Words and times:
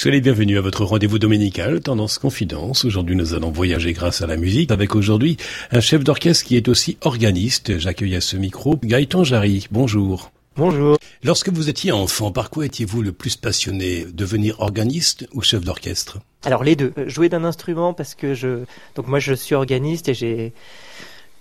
Soyez 0.00 0.16
les 0.16 0.22
bienvenus 0.22 0.56
à 0.56 0.62
votre 0.62 0.86
rendez-vous 0.86 1.18
dominical, 1.18 1.82
Tendance 1.82 2.16
Confidence. 2.16 2.86
Aujourd'hui, 2.86 3.14
nous 3.16 3.34
allons 3.34 3.50
voyager 3.50 3.92
grâce 3.92 4.22
à 4.22 4.26
la 4.26 4.38
musique 4.38 4.70
avec 4.70 4.94
aujourd'hui 4.96 5.36
un 5.72 5.80
chef 5.80 6.04
d'orchestre 6.04 6.46
qui 6.46 6.56
est 6.56 6.68
aussi 6.68 6.96
organiste. 7.02 7.78
J'accueille 7.78 8.16
à 8.16 8.22
ce 8.22 8.38
micro 8.38 8.78
Gaëtan 8.82 9.24
Jarry. 9.24 9.68
Bonjour. 9.70 10.32
Bonjour. 10.56 10.96
Lorsque 11.22 11.50
vous 11.50 11.68
étiez 11.68 11.92
enfant, 11.92 12.32
par 12.32 12.48
quoi 12.48 12.64
étiez-vous 12.64 13.02
le 13.02 13.12
plus 13.12 13.36
passionné 13.36 14.06
Devenir 14.10 14.60
organiste 14.60 15.28
ou 15.34 15.42
chef 15.42 15.66
d'orchestre? 15.66 16.20
Alors 16.46 16.64
les 16.64 16.76
deux. 16.76 16.94
Jouer 17.06 17.28
d'un 17.28 17.44
instrument 17.44 17.92
parce 17.92 18.14
que 18.14 18.32
je... 18.32 18.60
Donc 18.94 19.06
moi 19.06 19.18
je 19.18 19.34
suis 19.34 19.54
organiste 19.54 20.08
et 20.08 20.14
j'ai... 20.14 20.54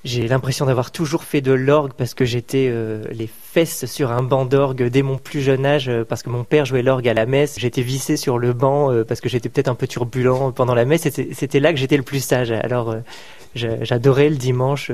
J'ai 0.05 0.29
l'impression 0.29 0.65
d'avoir 0.65 0.91
toujours 0.91 1.23
fait 1.23 1.41
de 1.41 1.51
l'orgue 1.51 1.91
parce 1.91 2.13
que 2.13 2.23
j'étais 2.23 2.69
euh, 2.71 3.03
les 3.11 3.27
fesses 3.27 3.85
sur 3.85 4.13
un 4.13 4.23
banc 4.23 4.45
d'orgue 4.45 4.83
dès 4.83 5.01
mon 5.01 5.17
plus 5.17 5.41
jeune 5.41 5.65
âge 5.65 5.89
euh, 5.89 6.05
parce 6.07 6.23
que 6.23 6.29
mon 6.29 6.45
père 6.45 6.65
jouait 6.65 6.81
l'orgue 6.81 7.09
à 7.09 7.13
la 7.13 7.25
messe. 7.25 7.59
J'étais 7.59 7.81
vissé 7.81 8.15
sur 8.15 8.37
le 8.37 8.53
banc 8.53 8.93
euh, 8.93 9.03
parce 9.03 9.19
que 9.19 9.27
j'étais 9.27 9.49
peut-être 9.49 9.67
un 9.67 9.75
peu 9.75 9.87
turbulent 9.87 10.53
pendant 10.53 10.73
la 10.73 10.85
messe. 10.85 11.01
C'était 11.33 11.59
là 11.59 11.73
que 11.73 11.79
j'étais 11.79 11.97
le 11.97 12.03
plus 12.03 12.23
sage. 12.23 12.51
Alors 12.51 12.95
j'adorais 13.55 14.29
le 14.29 14.37
dimanche 14.37 14.89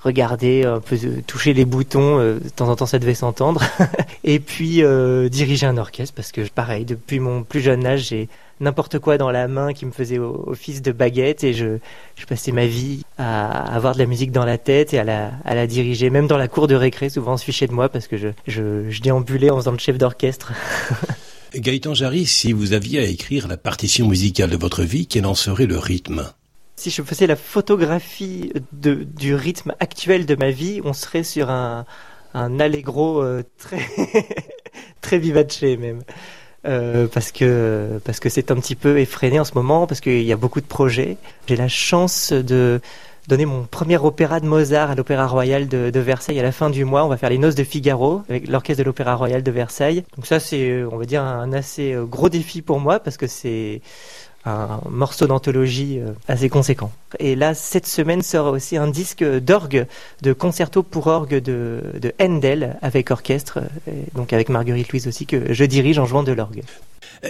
regarder, 0.00 0.64
un 0.64 0.80
peu 0.80 0.98
toucher 1.26 1.54
les 1.54 1.64
boutons. 1.64 2.18
de 2.18 2.40
temps 2.54 2.68
en 2.68 2.76
temps, 2.76 2.86
ça 2.86 2.98
devait 2.98 3.14
s'entendre. 3.14 3.62
et 4.24 4.38
puis 4.38 4.82
diriger 5.30 5.64
un 5.64 5.78
orchestre 5.78 6.14
parce 6.14 6.30
que 6.30 6.42
pareil, 6.48 6.84
depuis 6.84 7.20
mon 7.20 7.42
plus 7.42 7.60
jeune 7.60 7.86
âge, 7.86 8.08
j'ai 8.08 8.28
n'importe 8.62 8.98
quoi 8.98 9.18
dans 9.18 9.30
la 9.30 9.48
main 9.48 9.72
qui 9.72 9.84
me 9.84 9.90
faisait 9.90 10.18
office 10.18 10.80
de 10.80 10.92
baguette 10.92 11.44
et 11.44 11.52
je, 11.52 11.78
je 12.16 12.26
passais 12.26 12.52
ma 12.52 12.66
vie 12.66 13.02
à 13.18 13.74
avoir 13.74 13.94
de 13.94 13.98
la 13.98 14.06
musique 14.06 14.32
dans 14.32 14.44
la 14.44 14.56
tête 14.56 14.94
et 14.94 14.98
à 14.98 15.04
la, 15.04 15.32
à 15.44 15.54
la 15.54 15.66
diriger. 15.66 16.08
Même 16.08 16.26
dans 16.26 16.38
la 16.38 16.48
cour 16.48 16.68
de 16.68 16.74
récré, 16.74 17.10
souvent 17.10 17.34
on 17.34 17.36
se 17.36 17.44
fichait 17.44 17.66
de 17.66 17.72
moi 17.72 17.88
parce 17.88 18.06
que 18.06 18.16
je, 18.16 18.28
je, 18.46 18.88
je 18.88 19.02
déambulais 19.02 19.50
en 19.50 19.56
faisant 19.56 19.72
le 19.72 19.78
chef 19.78 19.98
d'orchestre. 19.98 20.52
Gaëtan 21.54 21.92
Jarry, 21.92 22.24
si 22.24 22.52
vous 22.52 22.72
aviez 22.72 23.00
à 23.00 23.04
écrire 23.04 23.46
la 23.46 23.58
partition 23.58 24.08
musicale 24.08 24.48
de 24.48 24.56
votre 24.56 24.84
vie, 24.84 25.06
quel 25.06 25.26
en 25.26 25.34
serait 25.34 25.66
le 25.66 25.76
rythme? 25.76 26.32
Si 26.76 26.90
je 26.90 27.02
faisais 27.02 27.26
la 27.26 27.36
photographie 27.36 28.52
de, 28.72 28.94
du 28.94 29.34
rythme 29.34 29.74
actuel 29.78 30.24
de 30.24 30.34
ma 30.34 30.50
vie, 30.50 30.80
on 30.82 30.94
serait 30.94 31.24
sur 31.24 31.50
un, 31.50 31.84
un 32.32 32.58
allegro 32.58 33.22
euh, 33.22 33.42
très, 33.58 33.86
très 35.02 35.18
vivace 35.18 35.60
même. 35.62 36.02
Euh, 36.64 37.08
parce 37.12 37.32
que 37.32 38.00
parce 38.04 38.20
que 38.20 38.28
c'est 38.28 38.52
un 38.52 38.56
petit 38.56 38.76
peu 38.76 39.00
effréné 39.00 39.40
en 39.40 39.44
ce 39.44 39.54
moment, 39.54 39.86
parce 39.86 40.00
qu'il 40.00 40.22
y 40.22 40.32
a 40.32 40.36
beaucoup 40.36 40.60
de 40.60 40.66
projets. 40.66 41.16
J'ai 41.48 41.56
la 41.56 41.68
chance 41.68 42.32
de 42.32 42.80
donner 43.28 43.46
mon 43.46 43.64
premier 43.64 43.98
opéra 43.98 44.40
de 44.40 44.46
Mozart 44.46 44.90
à 44.90 44.94
l'Opéra 44.94 45.26
Royal 45.26 45.68
de, 45.68 45.90
de, 45.90 46.00
Versailles 46.00 46.38
à 46.38 46.42
la 46.42 46.52
fin 46.52 46.70
du 46.70 46.84
mois. 46.84 47.04
On 47.04 47.08
va 47.08 47.16
faire 47.16 47.30
les 47.30 47.38
Noces 47.38 47.54
de 47.54 47.64
Figaro 47.64 48.22
avec 48.28 48.48
l'orchestre 48.48 48.82
de 48.82 48.86
l'Opéra 48.86 49.14
Royal 49.14 49.42
de 49.42 49.50
Versailles. 49.50 50.04
Donc 50.16 50.26
ça, 50.26 50.40
c'est, 50.40 50.84
on 50.84 50.96
va 50.96 51.04
dire, 51.04 51.22
un 51.22 51.52
assez 51.52 51.92
euh, 51.92 52.04
gros 52.04 52.28
défi 52.28 52.62
pour 52.62 52.80
moi 52.80 53.00
parce 53.00 53.16
que 53.16 53.26
c'est 53.26 53.80
un 54.44 54.80
morceau 54.90 55.26
d'anthologie 55.26 56.00
euh, 56.00 56.12
assez 56.28 56.48
conséquent. 56.48 56.90
Et 57.18 57.36
là, 57.36 57.54
cette 57.54 57.86
semaine 57.86 58.22
sera 58.22 58.50
aussi 58.50 58.76
un 58.76 58.88
disque 58.88 59.24
d'orgue, 59.24 59.86
de 60.22 60.32
concerto 60.32 60.82
pour 60.82 61.06
orgue 61.06 61.36
de, 61.36 61.82
de 62.00 62.12
Handel 62.20 62.76
avec 62.82 63.10
orchestre, 63.10 63.60
euh, 63.88 63.92
donc 64.14 64.32
avec 64.32 64.48
Marguerite 64.48 64.90
Louise 64.90 65.06
aussi, 65.06 65.26
que 65.26 65.52
je 65.52 65.64
dirige 65.64 65.98
en 65.98 66.06
jouant 66.06 66.22
de 66.22 66.32
l'orgue. 66.32 66.62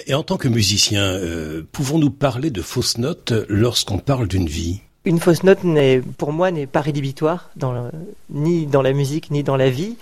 Et 0.07 0.15
en 0.15 0.23
tant 0.23 0.39
que 0.39 0.49
musicien, 0.49 1.03
euh, 1.03 1.63
pouvons-nous 1.73 2.11
parler 2.11 2.51
de 2.51 2.63
fausses 2.63 2.97
notes 2.97 3.35
lorsqu'on 3.49 3.99
parle 3.99 4.27
d'une 4.27 4.47
vie? 4.47 4.81
Une 5.05 5.19
fausse 5.19 5.43
note, 5.43 5.65
n'est, 5.65 6.01
pour 6.01 6.33
moi, 6.33 6.51
n'est 6.51 6.67
pas 6.67 6.81
rédhibitoire, 6.81 7.51
dans 7.57 7.91
ni 8.31 8.67
dans 8.67 8.83
la 8.83 8.93
musique, 8.93 9.31
ni 9.31 9.43
dans 9.43 9.57
la 9.57 9.69
vie. 9.69 9.97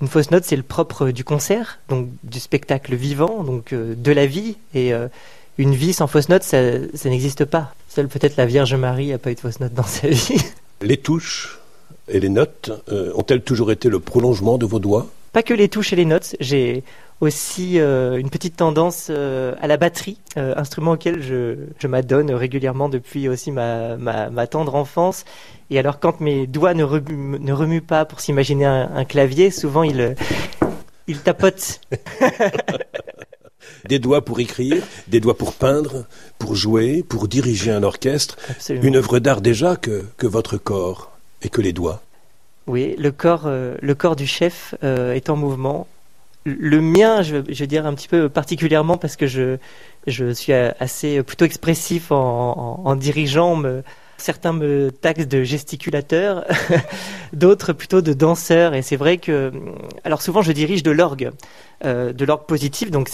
Une 0.00 0.08
fausse 0.08 0.30
note, 0.30 0.44
c'est 0.44 0.56
le 0.56 0.62
propre 0.62 1.10
du 1.10 1.24
concert, 1.24 1.78
donc 1.88 2.08
du 2.24 2.40
spectacle 2.40 2.96
vivant, 2.96 3.44
donc 3.44 3.72
de 3.74 4.12
la 4.12 4.26
vie. 4.26 4.56
Et 4.74 4.92
une 5.58 5.74
vie 5.74 5.92
sans 5.92 6.06
fausse 6.06 6.28
note, 6.28 6.42
ça, 6.42 6.60
n'existe 7.04 7.44
pas. 7.44 7.72
Seule 7.88 8.08
peut-être 8.08 8.36
la 8.36 8.46
Vierge 8.46 8.74
Marie 8.74 9.08
n'a 9.08 9.18
pas 9.18 9.30
eu 9.30 9.34
de 9.34 9.40
fausse 9.40 9.60
note 9.60 9.74
dans 9.74 9.82
sa 9.82 10.08
vie. 10.08 10.40
Les 10.82 10.98
touches 10.98 11.58
et 12.08 12.20
les 12.20 12.28
notes 12.28 12.70
euh, 12.92 13.12
ont-elles 13.14 13.42
toujours 13.42 13.72
été 13.72 13.88
le 13.88 13.98
prolongement 13.98 14.58
de 14.58 14.66
vos 14.66 14.78
doigts? 14.78 15.06
Pas 15.32 15.42
que 15.42 15.54
les 15.54 15.68
touches 15.68 15.92
et 15.92 15.96
les 15.96 16.04
notes. 16.04 16.36
J'ai 16.40 16.84
aussi 17.20 17.80
euh, 17.80 18.18
une 18.18 18.28
petite 18.28 18.56
tendance 18.56 19.08
euh, 19.08 19.54
à 19.60 19.66
la 19.66 19.78
batterie, 19.78 20.18
instrument 20.36 20.92
auquel 20.92 21.22
je, 21.22 21.56
je 21.78 21.86
m'adonne 21.86 22.30
régulièrement 22.32 22.90
depuis 22.90 23.28
aussi 23.28 23.50
ma, 23.50 23.96
ma, 23.96 24.46
tendre 24.46 24.74
enfance. 24.74 25.24
Et 25.70 25.78
alors 25.78 25.98
quand 25.98 26.20
mes 26.20 26.46
doigts 26.46 26.74
ne, 26.74 26.84
remuent, 26.84 27.38
ne 27.38 27.52
remuent 27.52 27.80
pas 27.80 28.04
pour 28.04 28.20
s'imaginer 28.20 28.66
un, 28.66 28.90
un, 28.94 29.04
clavier, 29.06 29.50
souvent 29.50 29.82
ils, 29.82 30.14
ils 31.06 31.20
tapotent. 31.20 31.80
Des 33.88 33.98
doigts 33.98 34.24
pour 34.24 34.40
écrire, 34.40 34.82
des 35.08 35.20
doigts 35.20 35.36
pour 35.36 35.52
peindre, 35.52 36.04
pour 36.38 36.54
jouer, 36.54 37.02
pour 37.02 37.28
diriger 37.28 37.70
un 37.70 37.82
orchestre. 37.82 38.36
Une 38.68 38.96
œuvre 38.96 39.18
d'art 39.18 39.40
déjà 39.40 39.76
que, 39.76 40.04
que 40.16 40.26
votre 40.26 40.56
corps 40.56 41.12
et 41.42 41.48
que 41.48 41.60
les 41.60 41.72
doigts. 41.72 42.02
Oui, 42.66 42.96
le 42.98 43.12
corps, 43.12 43.44
euh, 43.46 43.76
le 43.80 43.94
corps 43.94 44.16
du 44.16 44.26
chef 44.26 44.74
euh, 44.82 45.12
est 45.14 45.30
en 45.30 45.36
mouvement. 45.36 45.86
Le 46.44 46.80
mien, 46.80 47.22
je, 47.22 47.36
je 47.48 47.62
veux 47.62 47.66
dire 47.66 47.86
un 47.86 47.94
petit 47.94 48.08
peu 48.08 48.28
particulièrement 48.28 48.96
parce 48.96 49.16
que 49.16 49.26
je, 49.26 49.58
je 50.06 50.32
suis 50.32 50.52
assez 50.52 51.22
plutôt 51.22 51.44
expressif 51.44 52.12
en, 52.12 52.80
en, 52.84 52.88
en 52.88 52.96
dirigeant. 52.96 53.62
Certains 54.18 54.52
me 54.52 54.90
taxent 54.90 55.28
de 55.28 55.42
gesticulateur, 55.42 56.44
d'autres 57.32 57.72
plutôt 57.72 58.00
de 58.00 58.12
danseur. 58.12 58.74
Et 58.74 58.82
c'est 58.82 58.96
vrai 58.96 59.18
que, 59.18 59.52
alors 60.04 60.22
souvent 60.22 60.42
je 60.42 60.52
dirige 60.52 60.82
de 60.82 60.90
l'orgue, 60.90 61.32
euh, 61.84 62.12
de 62.12 62.24
l'orgue 62.24 62.46
positif. 62.46 62.90
Donc, 62.90 63.10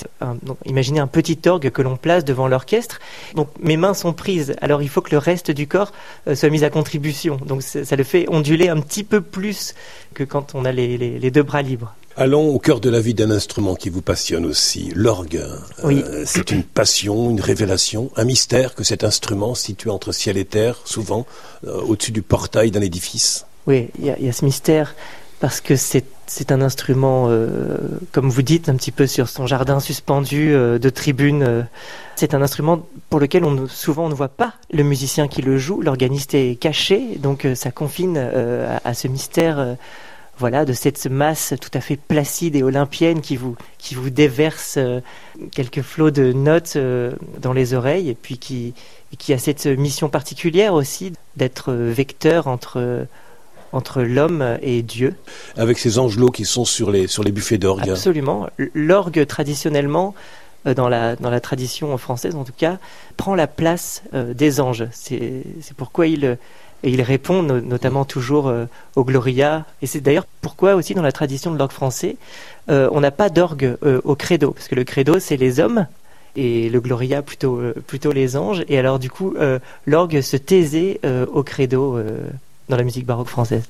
imaginez 0.65 1.01
un 1.01 1.07
petit 1.07 1.39
orgue 1.47 1.71
que 1.71 1.83
l'on 1.83 1.97
place 1.97 2.25
devant 2.25 2.49
l'orchestre. 2.49 3.01
Donc 3.35 3.49
mes 3.61 3.77
mains 3.77 3.95
sont 3.95 4.13
prises. 4.13 4.55
Alors 4.61 4.83
il 4.83 4.89
faut 4.89 5.01
que 5.01 5.11
le 5.11 5.19
reste 5.19 5.51
du 5.51 5.67
corps 5.67 5.93
euh, 6.29 6.35
soit 6.35 6.51
mis 6.51 6.65
à 6.65 6.71
contribution. 6.71 7.37
Donc 7.37 7.63
ça 7.63 7.97
le 7.97 8.05
fait 8.05 8.27
onduler 8.29 8.69
un 8.69 8.81
petit 8.81 9.05
peu 9.05 9.21
plus 9.21 9.75
que 10.15 10.25
quand 10.25 10.55
on 10.55 10.65
a 10.65 10.73
les 10.73 11.31
deux 11.31 11.43
bras 11.43 11.63
libres. 11.63 11.95
Allons 12.17 12.51
au 12.51 12.59
cœur 12.59 12.81
de 12.81 12.91
la 12.91 13.01
vie 13.01 13.15
d'un 13.15 13.31
instrument 13.31 13.75
qui 13.75 13.89
vous 13.89 14.03
passionne 14.03 14.45
aussi, 14.45 14.93
l'orgue. 14.95 15.43
Euh, 15.83 16.25
c'est 16.27 16.51
une 16.51 16.63
passion, 16.63 17.31
une 17.31 17.41
révélation, 17.41 18.11
un 18.17 18.25
mystère 18.25 18.75
que 18.75 18.85
cet 18.85 19.03
instrument 19.03 19.55
situé 19.55 19.89
entre 19.89 20.13
ciel 20.13 20.37
et 20.37 20.45
terre, 20.45 20.81
souvent 20.85 21.27
euh, 21.67 21.81
au-dessus 21.81 22.13
du 22.13 22.21
portail 22.21 22.71
d'un 22.71 22.83
édifice. 22.83 23.47
Oui, 23.67 23.89
il 23.99 24.05
y, 24.05 24.29
a 24.29 24.33
ce 24.33 24.45
mystère 24.45 24.95
parce 25.41 25.61
que 25.61 25.75
c'est 25.75 26.05
un 26.51 26.61
instrument, 26.61 27.29
euh, 27.29 27.79
comme 28.13 28.29
vous 28.29 28.43
dites, 28.43 28.69
un 28.69 28.77
petit 28.77 28.93
peu 28.93 29.07
sur 29.07 29.29
son 29.29 29.47
jardin 29.47 29.81
suspendu 29.81 30.53
de 30.53 30.91
tribune. 30.91 31.67
c'est 32.17 32.35
un 32.35 32.43
instrument 32.43 32.87
pour 33.09 33.21
lequel 33.21 33.45
on, 33.45 33.67
souvent 33.69 34.07
on 34.07 34.09
ne 34.09 34.15
voit 34.15 34.29
pas 34.29 34.55
le 34.71 34.83
musicien 34.83 35.29
qui 35.29 35.41
le 35.41 35.57
joue. 35.57 35.81
L'organiste 35.81 36.35
est 36.35 36.57
caché, 36.57 37.17
donc 37.19 37.47
ça 37.55 37.71
confine 37.71 38.19
à, 38.85 38.95
ce 38.95 39.09
mystère 39.09 39.77
voilà, 40.39 40.65
de 40.65 40.73
cette 40.73 41.07
masse 41.07 41.55
tout 41.61 41.71
à 41.75 41.81
fait 41.81 41.97
placide 41.97 42.57
et 42.57 42.63
olympienne 42.63 43.21
qui 43.21 43.37
vous, 43.37 43.57
qui 43.79 43.95
vous 43.95 44.11
déverse 44.11 44.75
euh, 44.79 45.01
quelques 45.53 45.83
flots 45.83 46.11
de 46.11 46.33
notes 46.33 46.75
euh, 46.77 47.13
dans 47.41 47.53
les 47.53 47.75
oreilles 47.75 48.09
et 48.09 48.15
puis 48.15 48.39
qui, 48.39 48.75
qui 49.19 49.33
a 49.33 49.39
cette 49.39 49.67
mission 49.67 50.09
particulière 50.09 50.75
aussi 50.75 51.13
d'être 51.37 51.73
vecteur 51.73 52.47
entre, 52.47 53.07
entre 53.73 54.03
l'homme 54.03 54.59
et 54.63 54.83
Dieu. 54.83 55.15
Avec 55.57 55.79
ces 55.79 55.99
angelots 55.99 56.31
qui 56.31 56.45
sont 56.45 56.65
sur 56.65 56.91
les, 56.91 57.07
sur 57.07 57.23
les 57.23 57.33
buffets 57.33 57.59
d'orgue. 57.59 57.91
Absolument. 57.91 58.49
L'orgue, 58.75 59.27
traditionnellement, 59.27 60.15
euh, 60.67 60.75
dans 60.75 60.89
la, 60.89 61.15
dans 61.15 61.31
la 61.31 61.41
tradition 61.41 61.97
française 61.99 62.35
en 62.35 62.45
tout 62.45 62.55
cas, 62.57 62.79
prend 63.19 63.35
la 63.35 63.47
place 63.47 64.03
des 64.13 64.61
anges. 64.61 64.87
C'est 64.93 65.45
pourquoi 65.77 66.07
il 66.07 66.39
et 66.83 66.91
il 66.91 67.03
répond 67.03 67.43
notamment 67.43 68.05
toujours 68.05 68.49
euh, 68.49 68.67
au 68.97 69.05
Gloria. 69.05 69.65
Et 69.83 69.87
c'est 69.87 70.01
d'ailleurs 70.01 70.27
pourquoi 70.41 70.75
aussi 70.75 70.95
dans 70.95 71.03
la 71.03 71.13
tradition 71.13 71.51
de 71.53 71.59
l'orgue 71.59 71.73
français, 71.73 72.17
euh, 72.71 72.89
on 72.93 73.01
n'a 73.01 73.11
pas 73.11 73.29
d'orgue 73.29 73.77
euh, 73.85 74.01
au 74.05 74.15
credo, 74.15 74.53
parce 74.53 74.69
que 74.69 74.75
le 74.75 74.85
credo 74.85 75.19
c'est 75.19 75.37
les 75.37 75.61
hommes 75.61 75.87
et 76.35 76.71
le 76.71 76.81
Gloria 76.81 77.23
plutôt 77.23 77.61
plutôt 77.87 78.13
les 78.13 78.37
anges. 78.37 78.65
Et 78.69 78.79
alors 78.79 78.99
du 78.99 79.11
coup, 79.11 79.35
l'orgue 79.85 80.23
se 80.23 80.39
taisait 80.39 80.99
au 81.31 81.43
credo 81.43 81.99
dans 82.71 82.77
la 82.77 82.85
musique 82.85 83.05
baroque 83.05 83.29
française. 83.29 83.65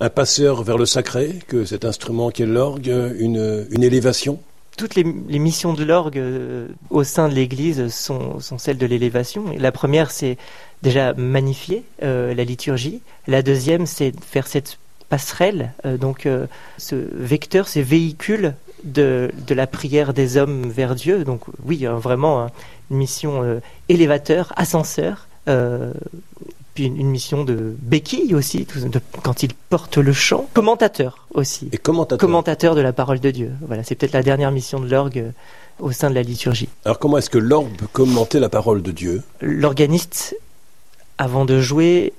Un 0.00 0.10
passeur 0.10 0.62
vers 0.64 0.76
le 0.76 0.84
sacré, 0.84 1.38
que 1.48 1.64
cet 1.64 1.86
instrument 1.86 2.30
qu'est 2.30 2.44
l'orgue, 2.44 2.92
une, 3.18 3.66
une 3.70 3.82
élévation? 3.82 4.38
Toutes 4.76 4.94
les, 4.94 5.04
missions 5.04 5.72
de 5.72 5.84
l'orgue 5.84 6.22
au 6.90 7.04
sein 7.04 7.28
de 7.28 7.34
l'Église 7.34 7.88
sont, 7.88 8.40
celles 8.58 8.78
de 8.78 8.86
l'élévation. 8.86 9.44
La 9.58 9.72
première, 9.72 10.10
c'est 10.10 10.36
déjà 10.84 11.14
magnifier 11.14 11.82
euh, 12.02 12.34
la 12.34 12.44
liturgie. 12.44 13.00
La 13.26 13.42
deuxième, 13.42 13.86
c'est 13.86 14.12
faire 14.20 14.46
cette 14.46 14.78
passerelle, 15.08 15.72
euh, 15.84 15.96
donc 15.96 16.26
euh, 16.26 16.46
ce 16.78 16.94
vecteur, 16.94 17.66
ces 17.66 17.82
véhicules 17.82 18.54
de, 18.84 19.30
de, 19.46 19.54
la 19.54 19.66
prière 19.66 20.14
des 20.14 20.36
hommes 20.36 20.68
vers 20.68 20.94
Dieu. 20.94 21.24
Donc 21.24 21.40
oui, 21.64 21.86
vraiment 21.86 22.42
hein, 22.42 22.50
une 22.90 22.98
mission 22.98 23.60
élévateur, 23.88 24.52
ascenseur, 24.56 25.26
puis 26.74 26.86
une, 26.86 27.08
mission 27.08 27.44
de 27.44 27.76
béquille 27.80 28.34
aussi, 28.34 28.66
de, 28.76 29.00
quand 29.22 29.42
il 29.42 29.54
porte 29.54 29.96
le 29.96 30.12
chant. 30.12 30.48
Commentateur 30.54 31.26
aussi. 31.32 31.68
Et 31.72 31.78
commentateur. 31.78 32.18
Commentateur 32.18 32.74
de 32.74 32.80
la 32.80 32.92
parole 32.92 33.20
de 33.20 33.30
Dieu. 33.30 33.52
Voilà, 33.66 33.84
c'est 33.84 33.94
peut-être 33.94 34.12
la 34.12 34.22
dernière 34.22 34.50
mission 34.50 34.80
de 34.80 34.88
l'orgue 34.88 35.32
au 35.78 35.92
sein 35.92 36.10
de 36.10 36.14
la 36.14 36.22
liturgie. 36.22 36.68
Alors 36.84 36.98
comment 36.98 37.18
est-ce 37.18 37.30
que 37.30 37.38
l'orgue 37.38 37.74
peut 37.76 37.86
commenter 37.92 38.40
la 38.40 38.48
parole 38.48 38.82
de 38.82 38.90
Dieu? 38.90 39.22
L'organiste, 39.40 40.36
avant 41.18 41.44
de 41.44 41.60
jouer, 41.60 42.12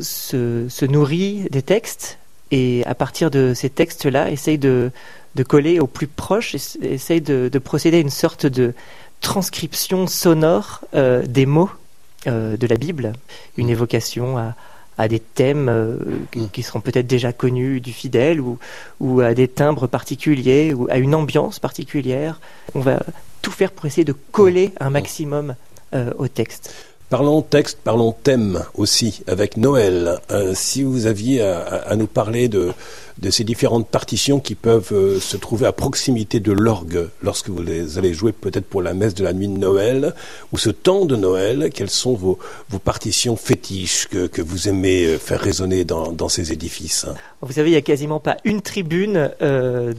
se, 0.00 0.66
se, 0.68 0.84
nourrit 0.84 1.46
des 1.50 1.62
textes 1.62 2.18
et 2.50 2.82
à 2.86 2.94
partir 2.94 3.30
de 3.30 3.52
ces 3.54 3.70
textes-là, 3.70 4.30
essaye 4.30 4.58
de, 4.58 4.90
de, 5.34 5.42
coller 5.42 5.80
au 5.80 5.86
plus 5.86 6.06
proche, 6.06 6.54
essaye 6.82 7.20
de, 7.20 7.48
de, 7.50 7.58
procéder 7.58 7.96
à 7.96 8.00
une 8.00 8.10
sorte 8.10 8.46
de 8.46 8.74
transcription 9.20 10.06
sonore 10.06 10.82
euh, 10.94 11.22
des 11.26 11.46
mots 11.46 11.70
euh, 11.70 11.81
de 12.26 12.66
la 12.66 12.76
Bible, 12.76 13.12
une 13.56 13.68
évocation 13.68 14.38
à, 14.38 14.54
à 14.98 15.08
des 15.08 15.20
thèmes 15.20 15.68
euh, 15.68 15.96
mm. 16.34 16.46
qui 16.52 16.62
seront 16.62 16.80
peut-être 16.80 17.06
déjà 17.06 17.32
connus 17.32 17.80
du 17.80 17.92
fidèle 17.92 18.40
ou, 18.40 18.58
ou 19.00 19.20
à 19.20 19.34
des 19.34 19.48
timbres 19.48 19.86
particuliers 19.86 20.74
ou 20.74 20.86
à 20.90 20.98
une 20.98 21.14
ambiance 21.14 21.58
particulière. 21.58 22.40
On 22.74 22.80
va 22.80 23.00
tout 23.40 23.50
faire 23.50 23.72
pour 23.72 23.86
essayer 23.86 24.04
de 24.04 24.12
coller 24.12 24.72
un 24.80 24.90
maximum 24.90 25.54
euh, 25.94 26.12
au 26.18 26.28
texte. 26.28 26.74
Parlons 27.12 27.42
texte, 27.42 27.76
parlons 27.84 28.12
thème 28.12 28.64
aussi 28.74 29.22
avec 29.26 29.58
Noël. 29.58 30.18
Euh, 30.30 30.52
si 30.54 30.82
vous 30.82 31.04
aviez 31.04 31.42
à, 31.42 31.94
nous 31.94 32.06
parler 32.06 32.48
de, 32.48 32.72
de 33.18 33.28
ces 33.28 33.44
différentes 33.44 33.86
partitions 33.86 34.40
qui 34.40 34.54
peuvent 34.54 34.94
euh, 34.94 35.20
se 35.20 35.36
trouver 35.36 35.66
à 35.66 35.72
proximité 35.72 36.40
de 36.40 36.52
l'orgue 36.52 37.10
lorsque 37.22 37.50
vous 37.50 37.60
les 37.60 37.98
allez 37.98 38.14
jouer 38.14 38.32
peut-être 38.32 38.64
pour 38.64 38.80
la 38.80 38.94
messe 38.94 39.12
de 39.12 39.24
la 39.24 39.34
nuit 39.34 39.48
de 39.48 39.58
Noël 39.58 40.14
ou 40.52 40.56
ce 40.56 40.70
temps 40.70 41.04
de 41.04 41.14
Noël, 41.14 41.68
quelles 41.74 41.90
sont 41.90 42.14
vos, 42.14 42.38
vos 42.70 42.78
partitions 42.78 43.36
fétiches 43.36 44.08
que, 44.08 44.26
que, 44.26 44.40
vous 44.40 44.70
aimez 44.70 45.04
euh, 45.04 45.18
faire 45.18 45.40
résonner 45.40 45.84
dans, 45.84 46.12
dans 46.12 46.30
ces 46.30 46.50
édifices? 46.50 47.04
Vous 47.42 47.52
savez, 47.52 47.68
il 47.68 47.72
n'y 47.72 47.78
a 47.78 47.82
quasiment 47.82 48.20
pas 48.20 48.38
une 48.44 48.62
tribune 48.62 49.30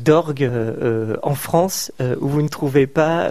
d'orgue 0.03 0.49
en 1.21 1.35
France 1.35 1.91
où 1.99 2.27
vous 2.27 2.41
ne 2.41 2.47
trouvez 2.47 2.87
pas 2.87 3.29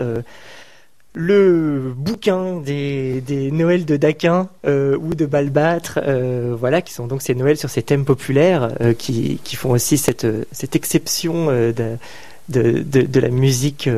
le 1.14 1.92
bouquin 1.94 2.60
des, 2.60 3.50
Noëls 3.52 3.84
de 3.84 3.96
Daquin 3.96 4.48
euh, 4.66 4.96
ou 4.96 5.14
de 5.14 5.26
Balbâtre, 5.26 6.00
euh, 6.02 6.54
voilà, 6.58 6.80
qui 6.80 6.92
sont 6.92 7.06
donc 7.06 7.22
ces 7.22 7.34
Noëls 7.34 7.58
sur 7.58 7.68
ces 7.68 7.82
thèmes 7.82 8.04
populaires 8.04 8.72
euh, 8.80 8.94
qui, 8.94 9.38
font 9.54 9.70
aussi 9.70 9.98
cette, 9.98 10.26
exception 10.74 11.48
de, 11.48 13.20
la 13.20 13.28
musique 13.28 13.88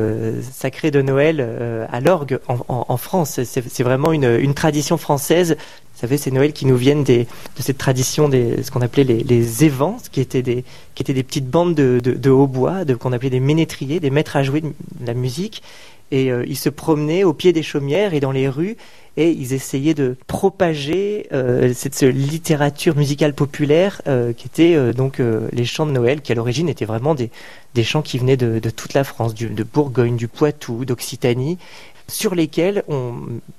sacrée 0.51 0.91
de 0.91 1.01
Noël 1.01 1.87
à 1.89 2.01
l'orgue 2.01 2.39
en, 2.47 2.97
France. 2.97 3.39
C'est 3.43 3.83
vraiment 3.83 4.11
une, 4.11 4.53
tradition 4.53 4.97
française. 4.97 5.55
Vous 5.95 6.01
savez, 6.01 6.17
ces 6.17 6.31
Noëls 6.31 6.51
qui 6.51 6.65
nous 6.65 6.75
viennent 6.75 7.05
de 7.05 7.25
cette 7.57 7.77
tradition 7.77 8.27
des 8.27 8.61
ce 8.61 8.71
qu'on 8.71 8.81
appelait 8.81 9.05
les, 9.05 9.63
évents, 9.63 9.97
qui 10.11 10.19
étaient 10.19 10.41
des 10.41 10.63
petites 11.23 11.49
bandes 11.49 11.75
de, 11.75 12.01
de, 12.03 12.11
de 12.11 12.29
hautbois, 12.29 12.83
qu'on 12.99 13.13
appelait 13.13 13.29
des 13.29 13.39
ménétriers, 13.39 14.01
des 14.01 14.09
maîtres 14.09 14.35
à 14.35 14.43
jouer 14.43 14.59
de 14.59 14.73
la 15.05 15.13
musique 15.13 15.63
et 16.11 16.31
euh, 16.31 16.43
ils 16.47 16.57
se 16.57 16.69
promenaient 16.69 17.23
au 17.23 17.33
pied 17.33 17.53
des 17.53 17.63
chaumières 17.63 18.13
et 18.13 18.19
dans 18.19 18.31
les 18.31 18.47
rues 18.47 18.77
et 19.17 19.31
ils 19.31 19.53
essayaient 19.53 19.93
de 19.93 20.17
propager 20.27 21.27
euh, 21.31 21.73
cette, 21.73 22.01
littérature 22.01 22.95
musicale 22.95 23.33
populaire 23.33 24.01
euh, 24.07 24.33
qui 24.33 24.47
était 24.47 24.93
donc 24.93 25.21
les 25.51 25.65
chants 25.65 25.85
de 25.85 25.91
Noël 25.91 26.21
qui 26.21 26.31
à 26.31 26.35
l'origine 26.35 26.69
étaient 26.69 26.85
vraiment 26.85 27.15
des, 27.15 27.31
des 27.73 27.83
chants 27.83 28.01
qui 28.01 28.17
venaient 28.17 28.37
de, 28.37 28.69
toute 28.69 28.93
la 28.93 29.03
France, 29.03 29.33
de 29.33 29.63
Bourgogne, 29.63 30.15
du 30.15 30.27
Poitou, 30.27 30.85
d'Occitanie 30.85 31.57
sur 32.07 32.35
lesquels 32.35 32.83
on 32.87 33.15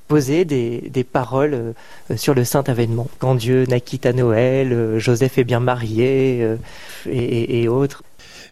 posait 0.06 0.44
des, 0.44 0.88
des 0.88 1.02
paroles 1.02 1.74
sur 2.14 2.32
le 2.32 2.44
saint 2.44 2.62
avènement. 2.68 3.08
Quand 3.18 3.34
Dieu 3.34 3.64
naquit 3.66 4.00
à 4.04 4.12
Noël, 4.12 4.98
Joseph 4.98 5.38
est 5.38 5.44
bien 5.44 5.58
marié 5.58 6.46
et 7.06 7.66
autres. 7.66 8.04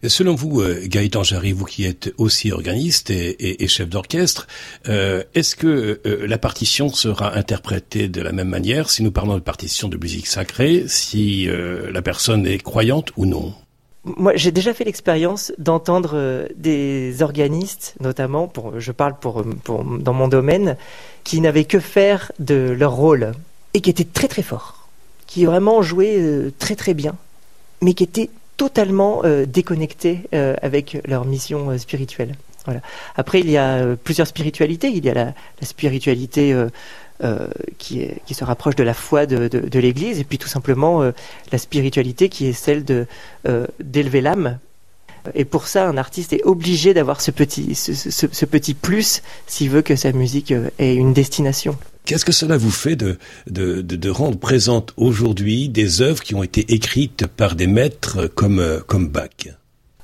Selon 0.08 0.34
vous, 0.34 0.60
euh, 0.60 0.82
Gaëtan 0.84 1.22
Jarry, 1.22 1.52
vous 1.52 1.64
qui 1.64 1.84
êtes 1.84 2.12
aussi 2.18 2.52
organiste 2.52 3.10
et, 3.10 3.68
chef 3.68 3.88
d'orchestre, 3.88 4.46
euh, 4.88 5.22
est-ce 5.34 5.56
que 5.56 6.00
euh, 6.04 6.26
la 6.26 6.36
partition 6.36 6.88
sera 6.88 7.36
interprétée 7.36 8.08
de 8.08 8.20
la 8.20 8.32
même 8.32 8.48
manière 8.48 8.90
si 8.90 9.02
nous 9.02 9.10
parlons 9.10 9.34
de 9.34 9.40
partition 9.40 9.88
de 9.88 9.96
musique 9.96 10.26
sacrée, 10.26 10.84
si 10.88 11.46
la 11.46 12.02
personne 12.02 12.46
est 12.46 12.58
croyante 12.58 13.10
ou 13.16 13.26
non? 13.26 13.54
Moi, 14.04 14.32
j'ai 14.36 14.52
déjà 14.52 14.74
fait 14.74 14.84
l'expérience 14.84 15.52
d'entendre 15.56 16.46
des 16.56 17.22
organistes, 17.22 17.94
notamment, 18.00 18.48
pour, 18.48 18.78
je 18.78 18.92
parle 18.92 19.18
pour, 19.18 19.44
dans 19.44 20.12
mon 20.12 20.28
domaine, 20.28 20.76
qui 21.24 21.40
n'avaient 21.40 21.64
que 21.64 21.80
faire 21.80 22.32
de 22.38 22.74
leur 22.78 22.92
rôle 22.92 23.32
et 23.72 23.80
qui 23.80 23.90
étaient 23.90 24.04
très 24.04 24.28
très 24.28 24.42
forts, 24.42 24.88
qui 25.26 25.46
vraiment 25.46 25.82
jouaient 25.82 26.52
très 26.58 26.76
très 26.76 26.92
bien, 26.92 27.16
mais 27.80 27.94
qui 27.94 28.04
étaient 28.04 28.30
totalement 28.56 29.22
euh, 29.24 29.46
déconnectés 29.46 30.20
euh, 30.34 30.54
avec 30.62 30.98
leur 31.06 31.24
mission 31.24 31.70
euh, 31.70 31.78
spirituelle. 31.78 32.34
Après, 33.14 33.40
il 33.40 33.50
y 33.50 33.58
a 33.58 33.94
plusieurs 34.02 34.26
spiritualités. 34.26 34.88
Il 34.88 35.04
y 35.04 35.10
a 35.10 35.12
la, 35.12 35.34
spiritualité 35.60 36.56
qui, 37.76 38.08
se 38.32 38.42
rapproche 38.42 38.74
de 38.74 38.82
la 38.82 38.94
foi 38.94 39.26
de, 39.26 39.78
l'Église, 39.78 40.18
et 40.18 40.24
puis 40.24 40.38
tout 40.38 40.48
simplement 40.48 41.02
la 41.52 41.58
spiritualité 41.58 42.30
qui 42.30 42.46
est 42.46 42.54
celle 42.54 42.86
d'élever 43.80 44.22
l'âme. 44.22 44.58
Et 45.34 45.44
pour 45.44 45.66
ça, 45.68 45.86
un 45.86 45.98
artiste 45.98 46.32
est 46.32 46.42
obligé 46.44 46.94
d'avoir 46.94 47.20
ce 47.20 47.30
petit 47.32 48.74
plus 48.74 49.22
s'il 49.46 49.68
veut 49.68 49.82
que 49.82 49.94
sa 49.94 50.12
musique 50.12 50.54
ait 50.78 50.94
une 50.94 51.12
destination. 51.12 51.76
Qu'est-ce 52.04 52.24
que 52.26 52.32
cela 52.32 52.58
vous 52.58 52.70
fait 52.70 52.96
de, 52.96 53.18
de, 53.46 53.80
de, 53.80 54.10
rendre 54.10 54.38
présente 54.38 54.92
aujourd'hui 54.98 55.70
des 55.70 56.02
œuvres 56.02 56.22
qui 56.22 56.34
ont 56.34 56.42
été 56.42 56.74
écrites 56.74 57.26
par 57.26 57.54
des 57.54 57.66
maîtres 57.66 58.26
comme, 58.26 58.82
comme 58.86 59.08
Bach? 59.08 59.48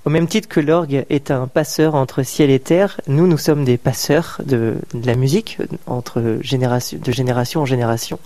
Au 0.06 0.11
même 0.11 0.26
titre 0.26 0.49
que 0.49 0.61
l'orgue 0.61 1.05
est 1.11 1.31
un 1.31 1.47
passeur 1.47 1.94
entre 1.94 2.23
ciel 2.23 2.49
et 2.49 2.58
terre, 2.58 3.02
nous, 3.06 3.26
nous 3.26 3.37
sommes 3.37 3.67
des 3.67 3.76
passeurs 3.76 4.41
de, 4.47 4.76
la 4.94 5.14
musique 5.14 5.58
entre 5.87 6.20
de 6.23 7.12
génération 7.12 7.61
en 7.61 7.67
génération. 7.67 8.19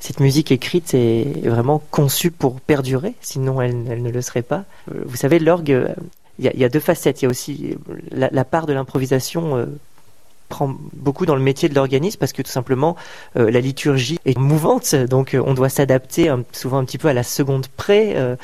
Cette 0.00 0.20
musique 0.20 0.52
écrite 0.52 0.92
est 0.92 1.48
vraiment 1.48 1.82
conçue 1.90 2.30
pour 2.30 2.60
perdurer, 2.60 3.14
sinon 3.22 3.62
elle, 3.62 4.02
ne 4.02 4.10
le 4.10 4.20
serait 4.20 4.42
pas. 4.42 4.64
Vous 5.06 5.16
savez, 5.16 5.38
l'orgue, 5.38 5.94
il 6.38 6.44
y, 6.44 6.64
a 6.64 6.68
deux 6.68 6.80
facettes. 6.80 7.22
Il 7.22 7.24
y 7.24 7.28
a 7.28 7.30
aussi 7.30 7.74
la, 8.10 8.44
part 8.44 8.66
de 8.66 8.74
l'improvisation 8.74 9.56
euh, 9.56 9.66
prend 10.48 10.74
beaucoup 10.92 11.26
dans 11.26 11.36
le 11.36 11.42
métier 11.42 11.68
de 11.68 11.74
l'organisme 11.74 12.18
parce 12.18 12.32
que 12.32 12.42
tout 12.42 12.50
simplement 12.50 12.96
euh, 13.36 13.50
la 13.50 13.60
liturgie 13.60 14.18
est 14.24 14.38
mouvante, 14.38 14.94
donc 14.94 15.34
euh, 15.34 15.42
on 15.44 15.54
doit 15.54 15.68
s'adapter 15.68 16.32
souvent 16.52 16.78
un 16.78 16.84
petit 16.84 16.98
peu 16.98 17.08
à 17.08 17.12
la 17.12 17.22
seconde 17.22 17.66
près. 17.76 18.14
Euh, 18.16 18.36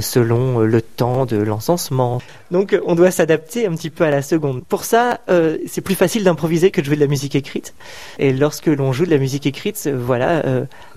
selon 0.00 0.58
le 0.58 0.82
temps 0.82 1.24
de 1.24 1.36
l'encensement. 1.36 2.20
Donc 2.50 2.76
on 2.84 2.96
doit 2.96 3.12
s'adapter 3.12 3.64
un 3.64 3.76
petit 3.76 3.90
peu 3.90 4.02
à 4.02 4.10
la 4.10 4.22
seconde. 4.22 4.64
Pour 4.64 4.82
ça, 4.82 5.20
c'est 5.68 5.82
plus 5.82 5.94
facile 5.94 6.24
d'improviser 6.24 6.72
que 6.72 6.80
de 6.80 6.86
jouer 6.86 6.96
de 6.96 7.00
la 7.00 7.06
musique 7.06 7.36
écrite. 7.36 7.74
Et 8.18 8.32
lorsque 8.32 8.66
l'on 8.66 8.92
joue 8.92 9.04
de 9.04 9.10
la 9.10 9.18
musique 9.18 9.46
écrite, 9.46 9.88
voilà, 9.94 10.42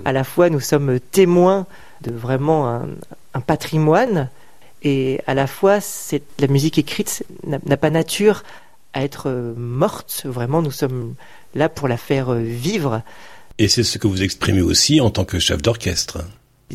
à 0.03 0.12
la 0.12 0.24
fois 0.24 0.50
nous 0.50 0.62
sommes 0.62 1.00
témoins 1.12 1.67
de 2.01 2.12
vraiment 2.12 2.69
un, 2.69 2.88
un 3.36 3.41
patrimoine, 3.41 4.29
et 4.83 5.21
à 5.27 5.33
la 5.33 5.48
fois 5.48 5.79
la 6.39 6.48
musique 6.48 6.77
écrite 6.77 7.24
n'a 7.45 7.77
pas 7.77 7.89
nature 7.91 8.43
à 8.93 9.03
être 9.03 9.29
euh, 9.29 9.53
morte. 9.55 10.24
Vraiment, 10.25 10.62
nous 10.62 10.71
sommes 10.71 11.15
là 11.55 11.69
pour 11.69 11.88
la 11.88 11.98
faire 11.98 12.29
euh, 12.29 12.41
vivre. 12.41 13.01
Et 13.57 13.67
c'est 13.67 13.83
ce 13.83 13.98
que 13.98 14.07
vous 14.07 14.24
exprimez 14.24 14.62
aussi 14.62 15.01
en 15.01 15.10
tant 15.10 15.25
que 15.25 15.39
chef 15.39 15.62
d'orchestre. 15.62 16.19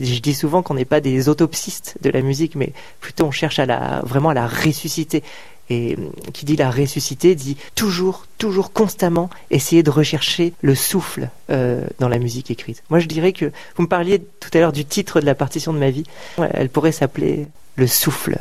Je 0.00 0.20
dis 0.20 0.34
souvent 0.34 0.62
qu'on 0.62 0.74
n'est 0.74 0.84
pas 0.84 1.00
des 1.00 1.28
autopsistes 1.28 1.96
de 2.02 2.10
la 2.10 2.20
musique, 2.20 2.54
mais 2.54 2.72
plutôt 3.00 3.24
on 3.24 3.30
cherche 3.30 3.58
à 3.58 3.66
la, 3.66 4.02
vraiment 4.04 4.30
à 4.30 4.34
la 4.34 4.46
ressusciter. 4.46 5.22
Et 5.68 5.96
euh, 5.98 6.10
qui 6.32 6.44
dit 6.44 6.54
la 6.54 6.70
ressusciter 6.70 7.34
dit 7.34 7.56
toujours, 7.74 8.26
toujours 8.38 8.72
constamment 8.72 9.30
essayer 9.50 9.82
de 9.82 9.90
rechercher 9.90 10.52
le 10.62 10.74
souffle 10.74 11.28
euh, 11.50 11.84
dans 11.98 12.08
la 12.08 12.18
musique 12.18 12.50
écrite. 12.50 12.84
Moi 12.88 13.00
je 13.00 13.06
dirais 13.06 13.32
que 13.32 13.46
vous 13.76 13.82
me 13.82 13.88
parliez 13.88 14.20
tout 14.20 14.50
à 14.54 14.58
l'heure 14.58 14.72
du 14.72 14.84
titre 14.84 15.20
de 15.20 15.26
la 15.26 15.34
partition 15.34 15.72
de 15.72 15.78
ma 15.78 15.90
vie. 15.90 16.04
Elle 16.38 16.68
pourrait 16.68 16.92
s'appeler 16.92 17.48
Le 17.74 17.86
souffle. 17.86 18.38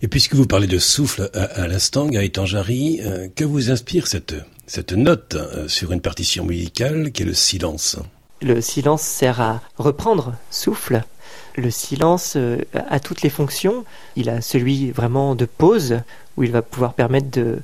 Et 0.00 0.08
puisque 0.08 0.34
vous 0.34 0.46
parlez 0.46 0.68
de 0.68 0.78
souffle 0.78 1.28
à, 1.34 1.42
à 1.62 1.66
l'instant, 1.66 2.06
Gaëtan 2.06 2.46
Jarry, 2.46 3.00
euh, 3.02 3.28
que 3.34 3.44
vous 3.44 3.70
inspire 3.70 4.06
cette, 4.06 4.34
cette 4.66 4.92
note 4.92 5.34
euh, 5.34 5.66
sur 5.66 5.90
une 5.90 6.00
partition 6.00 6.44
musicale 6.44 7.10
qui 7.10 7.22
est 7.22 7.26
le 7.26 7.34
silence? 7.34 7.96
Le 8.40 8.60
silence 8.60 9.02
sert 9.02 9.40
à 9.40 9.60
reprendre 9.76 10.34
souffle. 10.50 11.02
Le 11.56 11.70
silence 11.72 12.34
euh, 12.36 12.58
a 12.74 13.00
toutes 13.00 13.22
les 13.22 13.30
fonctions. 13.30 13.84
Il 14.14 14.30
a 14.30 14.40
celui 14.40 14.92
vraiment 14.92 15.34
de 15.34 15.46
pause, 15.46 15.98
où 16.36 16.44
il 16.44 16.52
va 16.52 16.62
pouvoir 16.62 16.94
permettre 16.94 17.32
de, 17.32 17.58